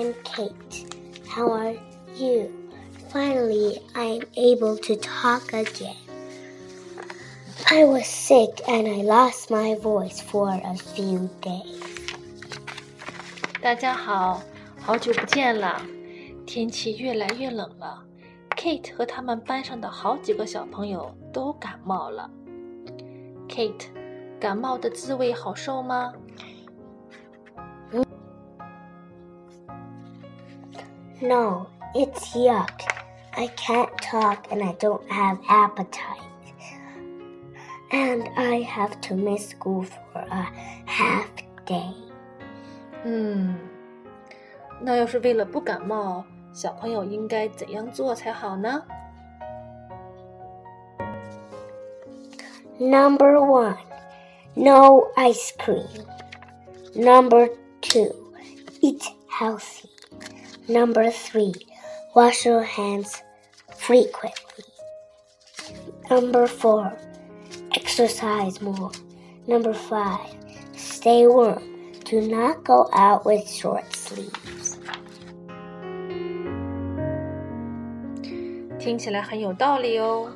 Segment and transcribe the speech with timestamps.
[0.00, 0.86] I'm Kate.
[1.28, 1.76] How are
[2.16, 2.50] you?
[3.10, 5.96] Finally, I'm able to talk again.
[7.70, 11.82] I was sick and I lost my voice for a few days.
[13.60, 14.40] 大家好，
[14.80, 15.82] 好久不见了。
[16.46, 18.02] 天气越来越冷了，
[18.56, 22.30] Kate 和他们班上的好几个小朋友都感冒了。
[23.48, 23.88] Kate，
[24.40, 26.12] 感冒的滋味好受吗？
[31.20, 32.82] No, it's yuck.
[33.34, 36.22] I can't talk and I don't have appetite.
[37.92, 40.46] And I have to miss school for a
[40.86, 41.28] half
[41.66, 41.94] day.
[43.04, 43.54] 嗯，
[44.80, 48.82] 那要是为了不感冒，小朋友应该怎样做才好呢？
[52.78, 53.76] Number one,
[54.54, 55.86] no ice cream.
[56.94, 57.48] Number
[57.80, 58.12] two,
[58.80, 59.88] eat healthy.
[60.70, 61.54] Number three,
[62.14, 63.22] wash your hands
[63.76, 64.64] frequently.
[66.10, 66.96] Number four,
[67.74, 68.90] exercise more.
[69.46, 70.34] Number five,
[70.76, 71.62] stay warm.
[72.04, 74.78] Do not go out with short sleeves.
[78.78, 80.32] 听起来很有道理哦。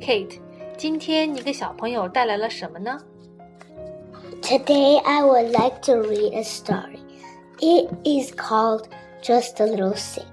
[0.00, 0.38] Kate，
[0.76, 3.00] 今天你给小朋友带来了什么呢？
[4.46, 7.00] Today I would like to read a story.
[7.60, 8.88] It is called
[9.20, 10.26] Just a Little Sick.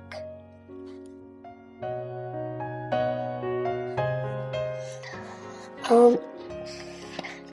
[5.90, 6.20] Um,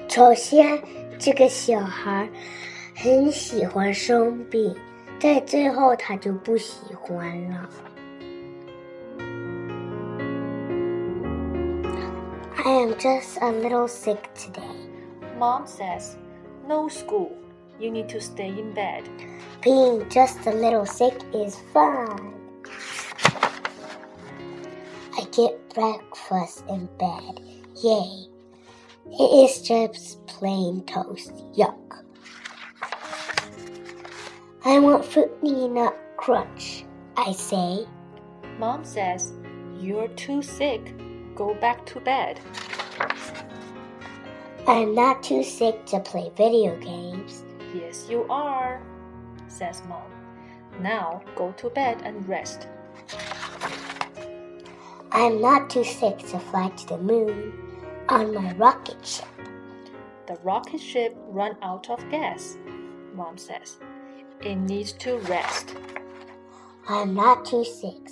[0.09, 0.83] 首先，
[1.19, 2.29] 这个小孩
[2.95, 4.75] 很喜欢生病，
[5.19, 7.69] 在最后他就不喜欢了。
[12.65, 14.63] I am just a little sick today.
[15.39, 16.17] Mom says,
[16.72, 17.36] "No school.
[17.82, 19.04] You need to stay in bed."
[19.62, 22.34] Being just a little sick is fun.
[25.20, 27.42] I get breakfast in bed.
[27.84, 28.28] Yay.
[29.20, 31.34] It is just plain toast.
[31.60, 31.76] Yuck.
[34.64, 36.86] I want fruity nut crunch,
[37.18, 37.86] I say.
[38.60, 39.34] Mom says,
[39.78, 40.96] "You're too sick.
[41.36, 42.40] Go back to bed."
[44.68, 47.44] I'm not too sick to play video games.
[47.74, 48.80] Yes, you are,
[49.48, 50.04] says Mom.
[50.80, 52.68] Now go to bed and rest.
[55.12, 57.54] I'm not too sick to fly to the moon
[58.08, 59.26] on my rocket ship.
[60.28, 62.58] The rocket ship ran out of gas,
[63.16, 63.80] Mom says.
[64.42, 65.76] It needs to rest.
[66.88, 68.10] I'm not too sick,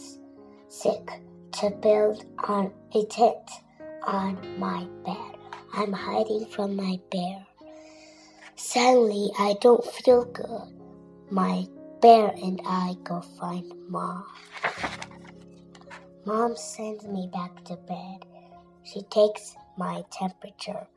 [0.67, 1.11] sick
[1.53, 3.49] to build on a tent
[4.03, 5.28] on my bed.
[5.73, 7.45] I'm hiding from my bear.
[8.55, 10.69] Suddenly, I don't feel good.
[11.31, 11.65] My
[12.01, 14.25] bear and I go find Mom.
[16.25, 18.25] Mom sends me back to bed.
[18.83, 20.87] She takes my temperature.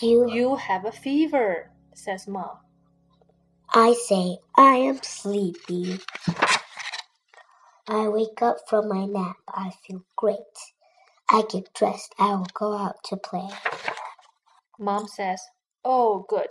[0.00, 2.58] You, You have a fever, says Mom.
[3.74, 6.00] I say, I am sleepy.
[7.88, 9.36] I wake up from my nap.
[9.48, 10.38] I feel great.
[11.30, 12.14] I get dressed.
[12.18, 13.48] I will go out to play.
[14.82, 15.42] Mom says,
[15.84, 16.48] Oh, good.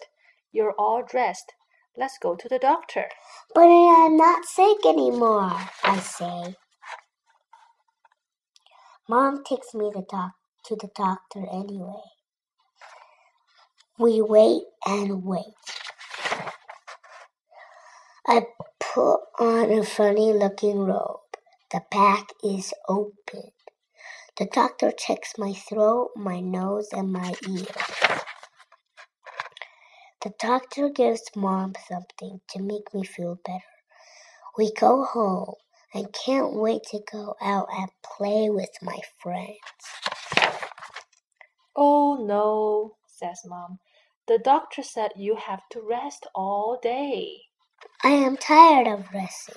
[0.54, 1.54] You're all dressed.
[1.98, 3.08] Let's go to the doctor.
[3.56, 5.54] But I am not sick anymore,
[5.84, 6.56] I say.
[9.10, 10.34] Mom takes me the doc-
[10.66, 12.04] to the doctor anyway.
[14.00, 15.56] We wait and wait.
[18.28, 18.44] I
[18.80, 21.20] put on a funny looking robe.
[21.72, 23.52] The back is open.
[24.38, 27.68] The doctor checks my throat, my nose, and my ear.
[30.24, 33.60] The doctor gives mom something to make me feel better.
[34.58, 35.56] We go home
[35.94, 39.60] and can't wait to go out and play with my friends.
[41.76, 43.80] Oh, no, says Mom.
[44.28, 47.42] The doctor said you have to rest all day.
[48.04, 49.56] I am tired of resting.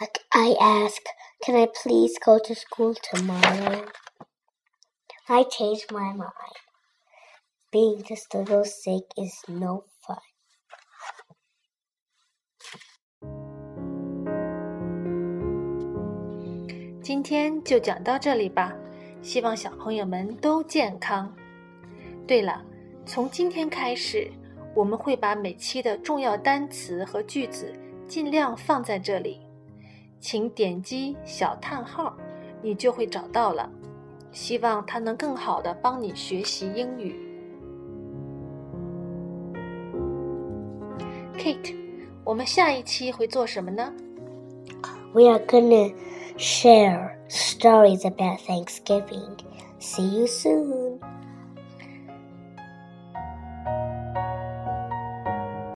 [0.00, 1.02] I, ask,
[1.44, 3.84] can I please go to school tomorrow?
[5.28, 6.32] I change my mind.
[7.70, 10.16] Being just a little sick is no fun.
[17.02, 18.72] 今天就讲到这里吧，
[19.20, 21.36] 希望小朋友们都健康。
[22.26, 22.64] 对了，
[23.04, 24.32] 从今天开始，
[24.74, 29.46] 我们会把每期的重要单词和句子尽量放在这里，
[30.19, 32.15] 请点击小叹号，
[32.61, 33.69] 你就会找到了。
[34.31, 37.15] 希望它能更好的帮你学习英语。
[41.37, 41.75] Kate，
[42.23, 43.93] 我们下一期会做什么呢？
[45.13, 45.93] We are gonna
[46.37, 49.37] share stories about Thanksgiving.
[49.79, 50.99] See you soon.